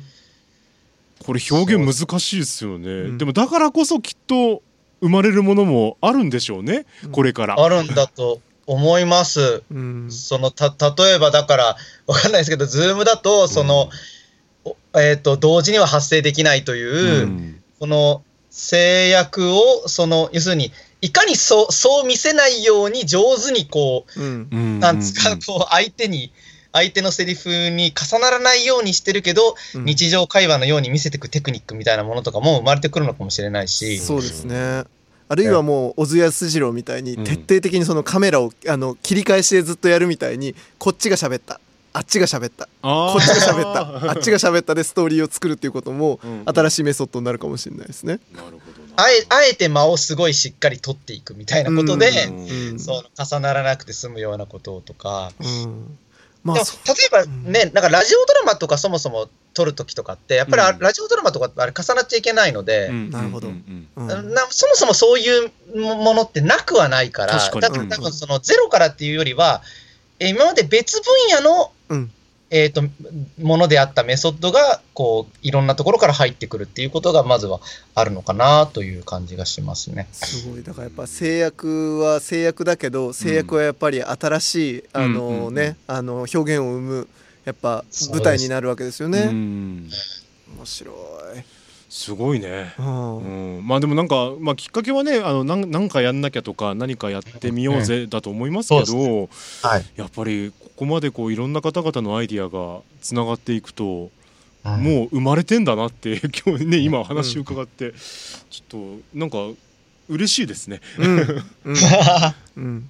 [1.25, 3.11] これ表現難しいですよね、う。
[3.13, 3.17] ん。
[3.17, 4.61] でもだからこそきっと
[5.01, 7.11] 生まれるものもあるんでしょうね、うん。
[7.11, 7.61] これから。
[7.61, 9.63] あるんだと思います。
[9.71, 10.11] うん。
[10.11, 11.75] そのた例えばだから
[12.07, 13.89] わかんないですけど、ズームだとその、
[14.63, 16.83] おえっ、と同時には発生できないとい
[17.21, 17.61] う、うん。
[17.79, 24.47] この制約をその要するにいかにそうそう見せないように上手にこうん。
[24.51, 24.79] ううん。
[24.79, 26.31] なんつうかこう相手に
[26.71, 29.86] 相手のセリフに重ならないようにしてるけど、うん。
[29.86, 33.99] 日常会話のように見せていくテクニックみたいなものとかも生まれてくるのかもしれないし。
[33.99, 34.84] そうですね。
[35.27, 37.23] あるいはもう小津安二郎みたいにうん。
[37.23, 41.60] 徹底的にそのカメラをあの切り返しでずっとやるみたいにこっちが喋った。
[41.93, 42.67] あっちが喋った。
[42.81, 44.12] こっちが喋った。
[44.12, 46.43] あっちが喋ったでストーリーを作るっていうこともうん。
[46.45, 48.19] 新しいメソッドになるかもしれないですね。
[48.34, 48.58] なるほど。
[48.58, 52.12] なあえあえて間をすごいしっかり取っていくみたいなことで、
[52.77, 55.31] その重ならなくて済むようなこととか。
[55.39, 55.97] うん。
[56.43, 63.10] まあそ例えばね、なんかラジオドラマとかそもそも撮るときとかって、やっぱりラジオドラマとかってあれ重なっちゃいけないので、うん。
[63.10, 63.49] なるほど。
[64.49, 67.79] そもそもそういうものってなくはないから、確かに。
[67.79, 69.63] うんだから多分そのゼロからっていうよりは、
[70.19, 72.12] え今まで別分野の、うん
[72.49, 72.84] えー、と
[73.41, 77.60] ものであったメソッドがこういろんなところから入ってくるっていうことがまずは
[77.95, 80.08] あるのかなという感じがしますね。
[80.12, 87.08] すごいだからやっぱ制約は制約だけど制約はやっぱり新しい、あのうんねあの表現を生む
[87.45, 89.21] やっぱ舞台になるわけですよね。
[89.23, 89.89] うん
[90.58, 91.64] 面白い。
[91.95, 92.73] すごいね。
[92.77, 93.58] うん。
[93.58, 99.29] うん、まあでもなんか、まあ、きっかけはねあのなんなんかやんなきゃとか何かやってみようぜだと思いますけど、そ
[99.63, 99.86] うはい。
[99.95, 104.12] やっぱりここまでこういろんな方々のアイディアがつながっていくと、
[104.65, 104.84] うん。
[104.84, 107.93] もう生まれてんだなって 今日ね今お話伺って、
[108.49, 109.38] ちょっとなんか
[110.10, 110.81] 嬉しいですね。
[110.97, 111.19] うん。
[111.63, 111.75] うん。
[112.58, 112.89] うん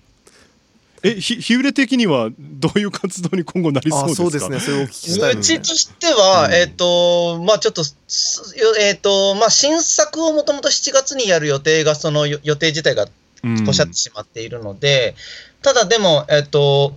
[1.07, 4.23] えひ日暮的にはどういう活動に今後なりそうあですか？
[4.23, 4.59] そうですね。
[4.59, 6.53] それをお聞きしたいうちとしては、うん。
[6.53, 13.07] えっ、と、まあちょっと、すえっ、と、まあ新作をもともと7月にやる予定が、そのよ予定自体が
[13.43, 13.67] うん。
[13.67, 15.13] おっしゃってしまっているので、
[15.61, 16.95] ただでも、えっ、と、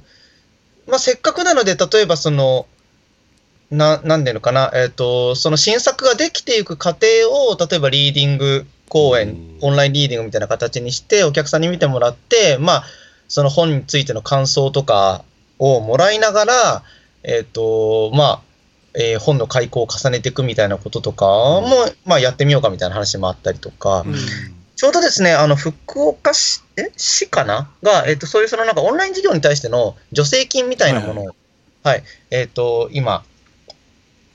[0.86, 2.66] まあせっかくなので、例えばその、
[3.70, 9.58] な、なんでいうのかな、えっ、と、その新作ができていく過程を、例えばリーディング公演、うん。
[9.60, 12.84] オンラインリーディングみたいな形にして、お客さんに見てもらって、まあ、
[13.28, 15.24] その本についての感想とか
[15.58, 16.82] をもらいながら、
[17.22, 18.40] えっ、と、まあ、
[18.94, 21.70] えー本の開講を重ねていくみたいなこととかも、
[22.06, 24.14] まあ、やってみようかみたいな話もあったりとか、うん。
[24.76, 26.90] ちょうどですね、あの、福岡市、え？
[26.96, 27.70] 市かな？
[27.82, 31.26] が、えっ、と、そういうそのなんかオンライン事業に対しての助成金みたいなものを、
[31.82, 33.24] はい、えっ、と、今、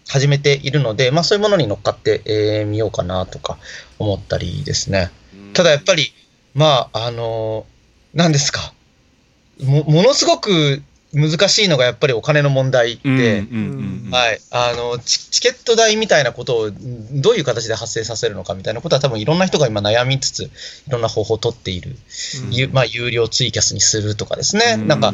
[0.08, 3.58] 始めているので、まあそういうものに乗っかってみ、えー見ようかなとか
[4.00, 5.12] 思ったりですね。
[5.54, 6.14] ただやっぱり、
[6.54, 7.66] まあ、あの
[8.14, 8.74] 何ですか？
[9.62, 10.82] も、ものすごく
[11.14, 13.46] 難しいのがやっぱりお金の問題で、
[15.00, 20.50] チ、チケット代みたいなことをんどういう形で発生させるのかみたいなことは多分いろんな人が今悩みつつ、い
[20.90, 21.96] ろんな方法を取っている。
[22.50, 24.76] ゆまあ、有料ツイキャスにするとかですね。
[24.76, 25.14] なんか、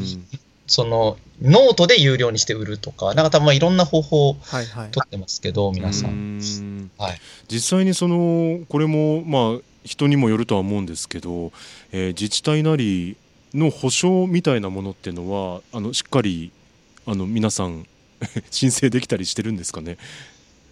[0.67, 6.07] その、ノートで有料にして売るとか、なんか多分まあいろんな方法をはいはい取ってますけど、皆さ。
[6.07, 7.19] うんんはい。
[7.49, 11.51] 実際にそのこれもまあ人にもよるとは思うんですけど、
[11.91, 13.15] えー自治体なり
[13.53, 16.51] の保証みたいなものっていうのはあのしっかり
[17.05, 17.85] あの皆さん
[18.51, 19.97] 申請できたりしてるんですかね？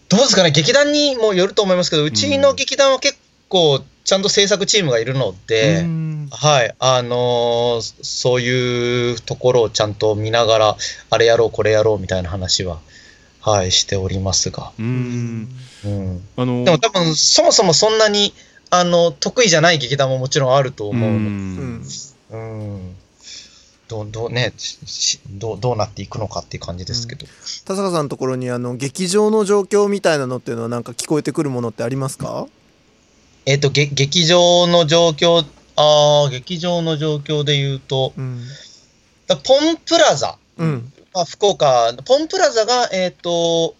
[0.08, 6.28] どうですかね、劇団にもよると思いますけど、うちの劇団は結構、ちゃんと制作チームがいるので、うん。
[6.30, 10.76] はい、あのーそういうところをちゃんと見ながら、
[11.10, 12.78] あれやろう、これやろうみたいな話は、
[13.40, 14.72] はい、しておりますが。
[14.78, 15.48] うん。
[15.84, 18.32] うん、あのでも多分、そもそもそんなに、
[18.70, 21.82] あの、得意じゃない劇団ももちろんあると思うので、ん
[22.30, 22.96] うん。
[23.88, 27.26] どう、どうね、ししどう、どうなっていくのかっていう感じですけど。
[27.64, 32.46] 田坂さんのところにあの劇場の状況みたいなのっていうのはなんか聞こえてくるものってありますか？
[33.46, 35.42] えっ、と、げ劇場の状況、
[35.76, 38.42] ああ、劇場の状況で言うと、うん。
[39.26, 40.92] だポンプラザ、うん。
[41.14, 43.74] まあ、福岡、ポンプラザが、えっ、と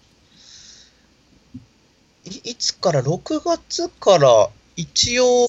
[2.25, 5.49] い、いつから、6月から一応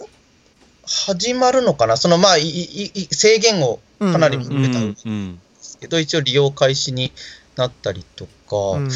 [0.89, 1.97] 始まるのかな？
[1.97, 5.39] そのまあ、いいい制限をかなりうん含めたんですうん
[5.80, 7.12] けど、一応利用開始に
[7.56, 8.89] なったりとか、うん。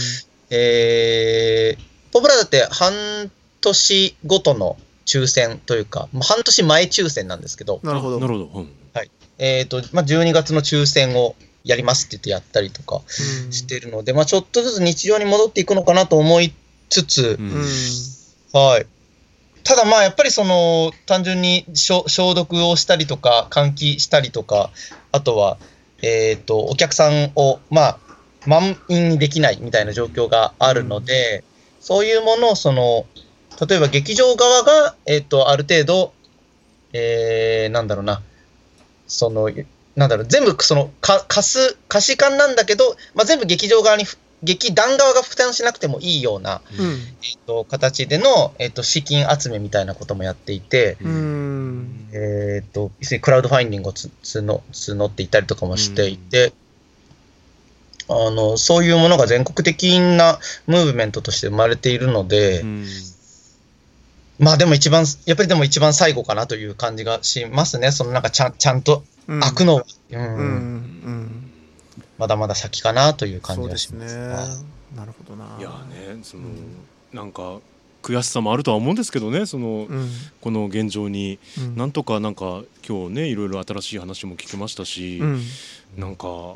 [0.49, 8.19] えー、ポプラだって半年ごとの抽選というか、まあ、半年前抽選なんですけど、なるほど。
[8.19, 8.69] なるほど、うん。
[9.39, 12.97] えっ、と、まあ、12月の抽選をやりますって言ってやったりとか
[13.45, 13.51] うん。
[13.51, 16.53] してるので、まあ、ちょっとずつ日常に戻っていくのかなと思い
[16.89, 17.63] つつ、うんうん。
[18.53, 18.85] はい。
[19.63, 24.69] ただまあやっぱりその単純に消毒をしたりとか換気したりとか
[25.11, 25.57] あとは
[26.01, 27.99] えっ、とお客さんをまあ
[28.45, 31.45] 満員にできないみたいな状況があるので、
[31.79, 33.05] そういうものをその
[33.65, 36.13] 例えば劇場側がえっ、とある程度
[36.93, 38.21] えー、なんだろうな
[39.07, 39.49] その
[39.95, 44.05] なんだろう全部その貸す貸し館なんだけど、まあ、全部劇場側に
[44.43, 46.85] 劇団側が負担しなくてもいいようなうん。
[46.85, 46.95] えっ
[47.47, 52.09] と形での、えっと資金集めみたいなこともやっていて、うん。
[52.13, 56.53] えっと要するにクラウドファインディングをつ募募っていたりとかもしていて、
[58.09, 62.85] あのそういうものが全国的なムーブメントとして生まれているので、うん。
[64.39, 69.39] まあでも一番、やっぱりでも一番最後かなという感じがしますね、そのなんかちゃんちゃんとうん。
[69.39, 70.19] 開くのは、うん。
[70.19, 70.27] うん。
[70.27, 70.39] う
[71.09, 71.42] ん
[72.23, 74.65] まだまだ先かなという感じそうですねがします。
[74.95, 75.57] なるほどな。
[75.59, 76.43] いやねその、
[77.11, 77.59] なんか
[78.01, 80.09] 悔しさもあるとは思うんですけどねその、うん。
[80.39, 81.37] この現状に。
[81.57, 81.75] うん。
[81.75, 85.41] なんとかなんか今日ねいろいろ新しい話も聞きましたし、うん。
[85.97, 86.55] なんか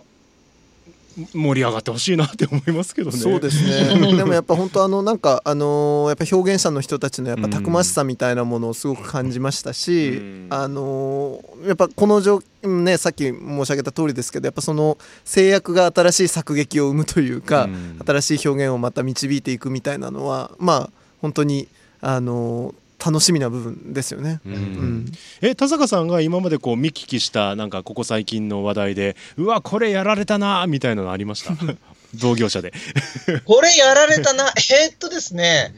[1.34, 3.18] 盛り上がってほしいなって思いますけどね。
[3.18, 3.96] そうですね。
[4.16, 10.48] でもやっぱ本当あのなんかあのーやっぱ表現者の人たちのやっぱたくましさみたいなものをすごく感じましたし、うん。
[10.50, 18.00] あのーやっぱこの状ねさっき申し上げた通りですけどやっぱその制約が新しい作劇を生むというか、うん。
[18.06, 20.90] 新しい表現をまた導いていくみたいなのはまあ
[21.22, 21.68] 本当に
[22.02, 24.40] あのー楽しみな部分ですよね。
[24.46, 24.54] うん。
[24.54, 25.06] うん。
[25.42, 31.54] え田坂さんが今までこう見聞きしたなんかここ最近の話題でうわこれやられたなみたいなのありました？
[32.16, 32.74] 同業者で。
[33.46, 34.46] これやられたな？
[34.48, 35.74] えーっとですね、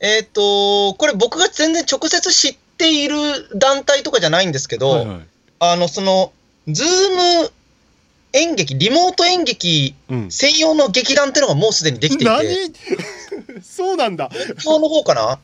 [0.00, 3.16] えーっと、これ僕が全然直接知っている
[3.58, 5.20] 団体とかじゃないんですけど、はいはい。
[5.60, 6.32] あの、その、
[6.68, 6.86] ズー
[7.42, 7.50] ム
[8.32, 10.30] 演劇、リモート演劇うん。
[10.30, 13.60] 専用の劇団っていうのがもうすでにできていて、何？
[13.62, 14.28] そうなんだ。
[14.32, 15.38] 東京の方かな？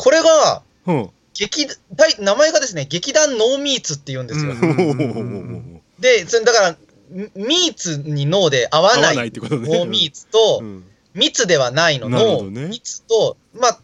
[0.00, 1.10] これが、うん。
[1.34, 4.52] 劇団名前がですね、劇団ノーミーツって言うんですよ。
[4.52, 5.82] うん。
[5.98, 6.76] で、それだから、
[7.34, 9.16] meets に no で会わない。
[9.16, 10.84] ノーミーツと、うん。
[11.12, 12.08] 密ではないの。
[12.08, 12.68] なるほどね。
[12.68, 13.80] 密と、まあ、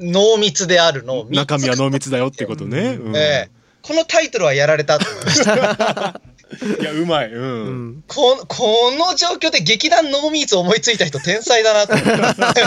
[0.00, 2.98] 濃密であるの、密中身は濃密だよってことね。
[2.98, 3.16] うん。
[3.16, 3.50] ええ。
[3.82, 6.20] このタイトルはやられたと思いました。
[6.80, 7.32] いやうまい。
[7.32, 7.38] う。
[7.38, 12.62] うんんここの状況で劇団ノーミーツ思いついた人天才だなと思って。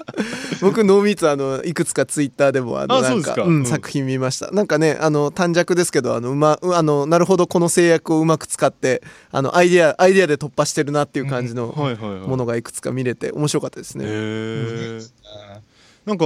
[0.60, 12.28] 僕ノーミーツあのいくつかツイッターでもあのあなんかうん作品見ましたなんかねあの短尺ですけどあのうまうあのなるほどこの制約をうまく使ってあのアイデアアイデアで突破してるなっていう感じのはいはいはい。
[12.28, 14.06] ものがいくつか見れて面白かったですへね。
[14.06, 15.00] え。
[16.06, 16.24] なんか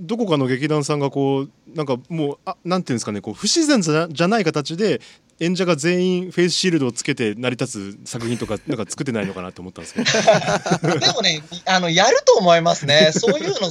[0.00, 5.00] どこかの劇団さんがこうなんかもうあなんていうんですかねこう不自然じゃじゃない形で
[5.42, 10.98] 演者が全員フェイスシールドをつけて成り立つ作品とか なんか作ってないのかなと思ったんですけど。
[11.00, 13.10] でもね、 あの、やると思いますね。
[13.12, 13.70] そういうの、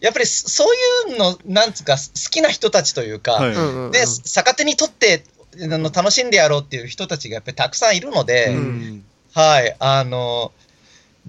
[0.00, 5.24] やっぱりそういうの、なんつうか、好きな人たちというか、はいで、逆手にとって、
[5.60, 10.52] あの楽しんでやろうっていう人たちがやっぱりたくさんいるので、うんはい、あの、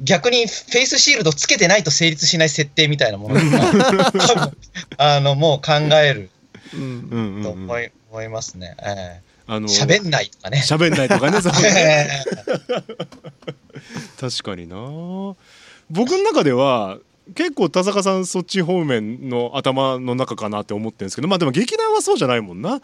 [0.04, 4.58] 逆にフェイスシールドつけてないと成立しない設定みたいなものが 多分
[4.98, 6.30] あの、もう考える
[6.74, 8.76] うんうんうんうんと思い,、思いますね。
[8.82, 10.64] えあのえ喋んないとかね。
[10.64, 11.40] 喋んないとかね
[14.22, 14.76] 確かにな
[15.90, 17.00] 僕の中では
[17.34, 22.80] 結構田坂さんそっち方面の頭の中かなって思ってるんですけどまあでも劇団はそうじゃないもんな。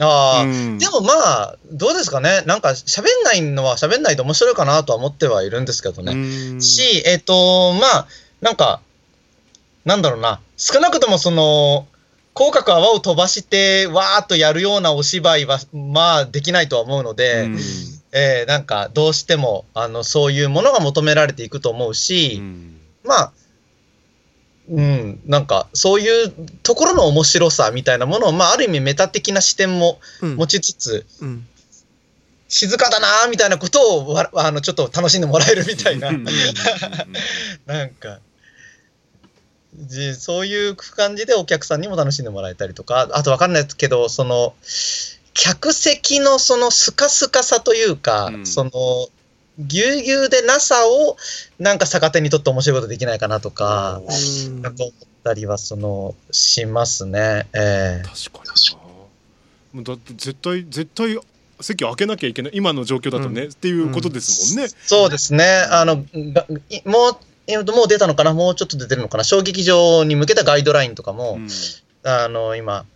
[0.00, 2.42] ああ、うんでもまあ、どうですかね。
[2.46, 6.14] なんか喋んないのは喋んないと面白いかなとは思ってはいるんですけどね。
[6.14, 6.16] う
[6.56, 8.06] んし、えっ、と、まあ、
[8.40, 8.80] なんか、
[9.84, 11.86] なんだろうな、少なくともその、
[12.34, 17.58] 口角泡を飛ばして、わーっとやるようなお芝居は、まあ、できないとは思うので、うん。
[18.12, 22.80] えーなんか、どうしても、あの、そういうものが求められていくと思うし、うん。
[23.04, 23.32] まあ、
[24.68, 30.36] うん、なんか、そういうところの面白さみたいなものを、まあ、ある意味メタ的な視点もうん。
[30.36, 31.46] 持ちつつ、うん。
[32.48, 36.24] 静かだなーみたいなことをわあのちょっと楽しんでもらえるみたいな、うん。
[37.66, 38.29] なんか、じ
[40.14, 44.54] そういう感じでお客さんにも楽しんでもらえたりとか、あとわかんないけど、その、
[45.34, 48.70] 客席のそのスカスカさというか、うんその、
[49.58, 51.16] ぎゅうぎゅうでなさを、
[51.58, 54.92] なんか逆手にとって面白いことできないかなとか、うんなんか思っ
[55.24, 57.46] たりは、その、しますね。
[57.54, 58.90] ええ確かにな
[59.72, 61.16] もうだって絶対絶対
[61.60, 64.70] 席を開けなきゃいけない今の状況だとね、っていうことですもんね。
[64.82, 65.44] そうですね。
[65.70, 66.04] あの、もう、
[67.50, 68.32] えーともう出たのかな？
[68.32, 69.24] もうちょっと出てるのかな？
[69.24, 71.48] 小劇場に向けたガイドラインとかも、うん。
[72.02, 72.86] あの、今、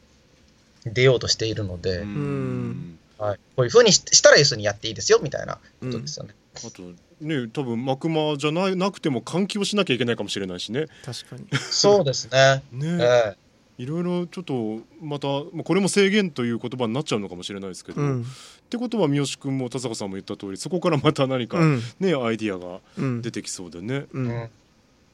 [0.87, 2.99] 出ようとしているので、うん。
[3.19, 6.35] はい、こういうふうにししたら要するにやっていいですよ、みたいなことですよね。
[6.57, 6.83] あと
[7.21, 10.87] ね多分幕間じゃないなくても換気をしなきゃいけないかもしれないしね。
[11.05, 11.47] 確かに。
[11.59, 12.63] そうですね。
[12.73, 13.43] ね、ええ
[13.77, 18.27] いろいろちょっとまたまあこれも制限という言葉になっちゃうのかもしれないですけど、っうん。
[18.70, 21.83] てことは三好君も田坂さんも言った通りそこからまた何か、うん。
[22.01, 24.29] ねアイディアがうん出てきそうでね、ううん。
[24.29, 24.51] ん、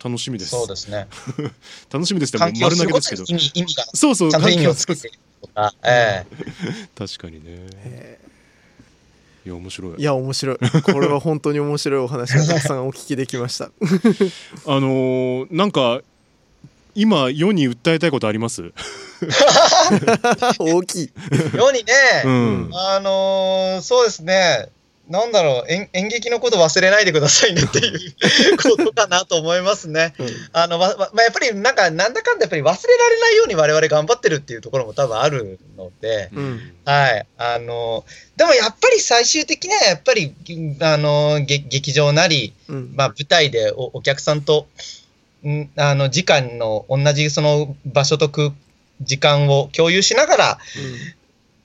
[0.04, 0.50] 楽しみです。
[0.50, 1.06] そうですね。
[1.90, 3.24] 楽しみですって丸投げですけど。
[3.26, 3.44] することに。
[3.44, 6.36] 意味意味が、そうそうちゃんと意味を換気をつけてとか、ええ。
[6.98, 7.66] 確かにね。
[7.84, 8.18] へ
[9.46, 9.98] いや面白い。
[9.98, 10.56] いや面白い。
[10.82, 13.70] これは本当に面白いお話がたくさんお聞きできました。
[14.66, 16.02] あのーなんか
[17.00, 18.62] 今世に訴えたいことあります？
[20.58, 21.12] 大きい
[21.56, 21.92] 世にね、
[22.24, 22.70] うん。
[22.74, 24.68] あのーそうですね、
[25.08, 28.06] なんだろう演、演劇のこと忘れないでくださいねってい
[28.52, 30.14] うことかなと思いますね。
[30.52, 37.26] あの、わわまあ、やっぱりなんか、なんだかんだやっぱり忘れられないように我々頑張ってるっていうところも多分あるので、うんはい。
[37.38, 38.04] あの、
[38.36, 40.34] でもやっぱり最終的にはやっぱり、
[40.80, 44.66] あの、げ劇場なり、うんまあ、舞台でおお客さんと、ん
[45.76, 48.52] あの、時間の同じその場所と空
[49.00, 50.58] 時間を共有しながら、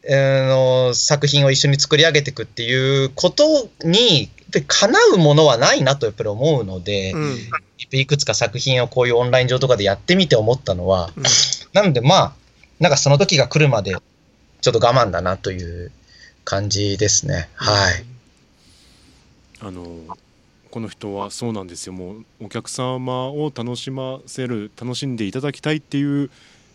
[0.08, 4.30] あの作品を一緒に作り上げていくっていうことに、
[4.68, 7.38] 叶うものはないなとやっぱり思うので、うん
[7.92, 11.24] いくつか作品をこういうオンライン上とかでやってみて思ったのは、うん
[11.74, 12.34] なのでまあ、
[12.80, 13.96] なんかその時が来るまで、
[14.62, 15.92] ちょっと我慢だなという
[16.46, 17.50] 感じですね。
[17.56, 18.06] はい。
[19.60, 19.84] あの
[20.76, 21.94] この人はそうなんですよ。
[21.94, 26.30] もうお客様を楽しませる楽しんでいただきたいっていう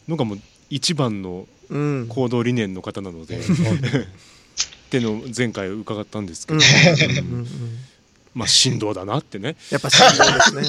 [0.09, 0.39] のがもう
[0.71, 2.07] 一番のうん。
[2.09, 3.43] 行動理念の方なので っ
[4.89, 6.63] ていうのを前回伺ったんですけど、う
[7.31, 7.35] ん。
[7.41, 7.47] うん。
[8.33, 9.57] まあ振動だなってね。
[9.71, 10.65] やっぱ振動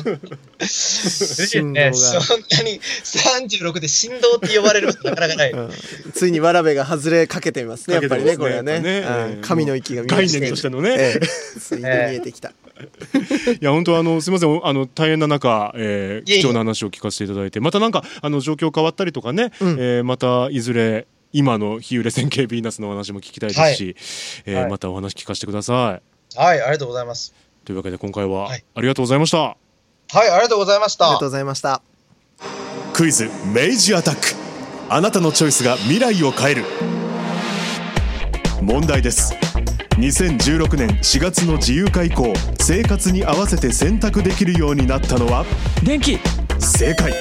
[0.59, 1.47] ですね。
[1.47, 5.51] 振動ね、がそんなに36で振動って呼ばれることなかなかない。
[5.51, 5.71] うん。
[6.13, 8.81] ついにわらべが外れかけてますねやっぱりねこれはね。
[8.81, 9.39] ね。
[9.41, 11.59] 神の域が見え概念としてのね、ええ。
[11.61, 12.51] ついに見えてきた
[13.61, 19.77] いや本当あのすみませんあの大変な中、えー貴重な話を聞かせていただいてまたなんかあの状況変わったりとかね、うん。
[19.79, 23.95] えーまたいずれ今の日暮れ線形ヴィーナスのお話も聞きたいですし、
[24.45, 24.71] えーはい。
[24.71, 25.99] またお話聞かせてくださ
[26.35, 26.37] い。
[26.37, 27.33] はい、ありがとうございます。
[27.65, 28.63] というわけで今回ははい。
[28.75, 29.37] ありがとうございました。
[29.37, 29.55] は
[30.25, 31.05] い、ありがとうございました。
[31.05, 31.29] ありがとう。
[31.29, 31.81] ございました。
[32.93, 34.21] クイズ明治アタック。
[34.89, 36.65] あなたのチョイスが未来を変える。
[38.61, 39.33] 問題です
[39.97, 45.45] 2016年4月の自由化以降生活に合わせて選択できるようになったのは？
[45.83, 46.17] 電気。
[46.59, 47.13] 正解。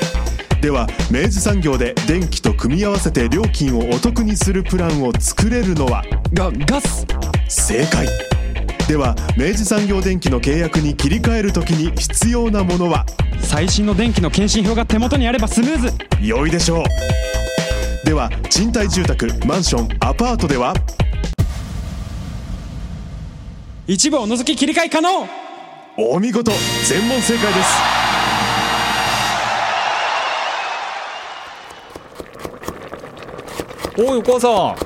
[0.63, 6.05] では明治産業で電気と組み合わせて料金をお得にするプランを作れるのは？
[6.33, 7.07] がガス。
[7.49, 8.07] 正解。
[8.89, 13.05] では明治産業電機の契約に切り替えるときに必要なものは？
[13.41, 15.93] 最新の電気の検針票が手元にあればスムーズ。
[16.21, 16.85] 良いでしょう。
[18.07, 20.73] では賃貸住宅マンションアパートでは？
[23.93, 25.27] 一部を除き切り替え可能。
[25.97, 26.53] お見事
[26.87, 27.71] 全問正解です。
[33.99, 34.77] おいお母さ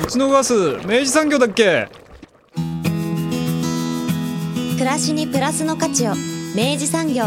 [0.00, 0.02] ん。
[0.02, 0.54] うちのガス
[0.86, 1.90] 明治産業だっけ？
[4.78, 6.14] 暮らしにプラスの価値を
[6.56, 7.24] 明治産業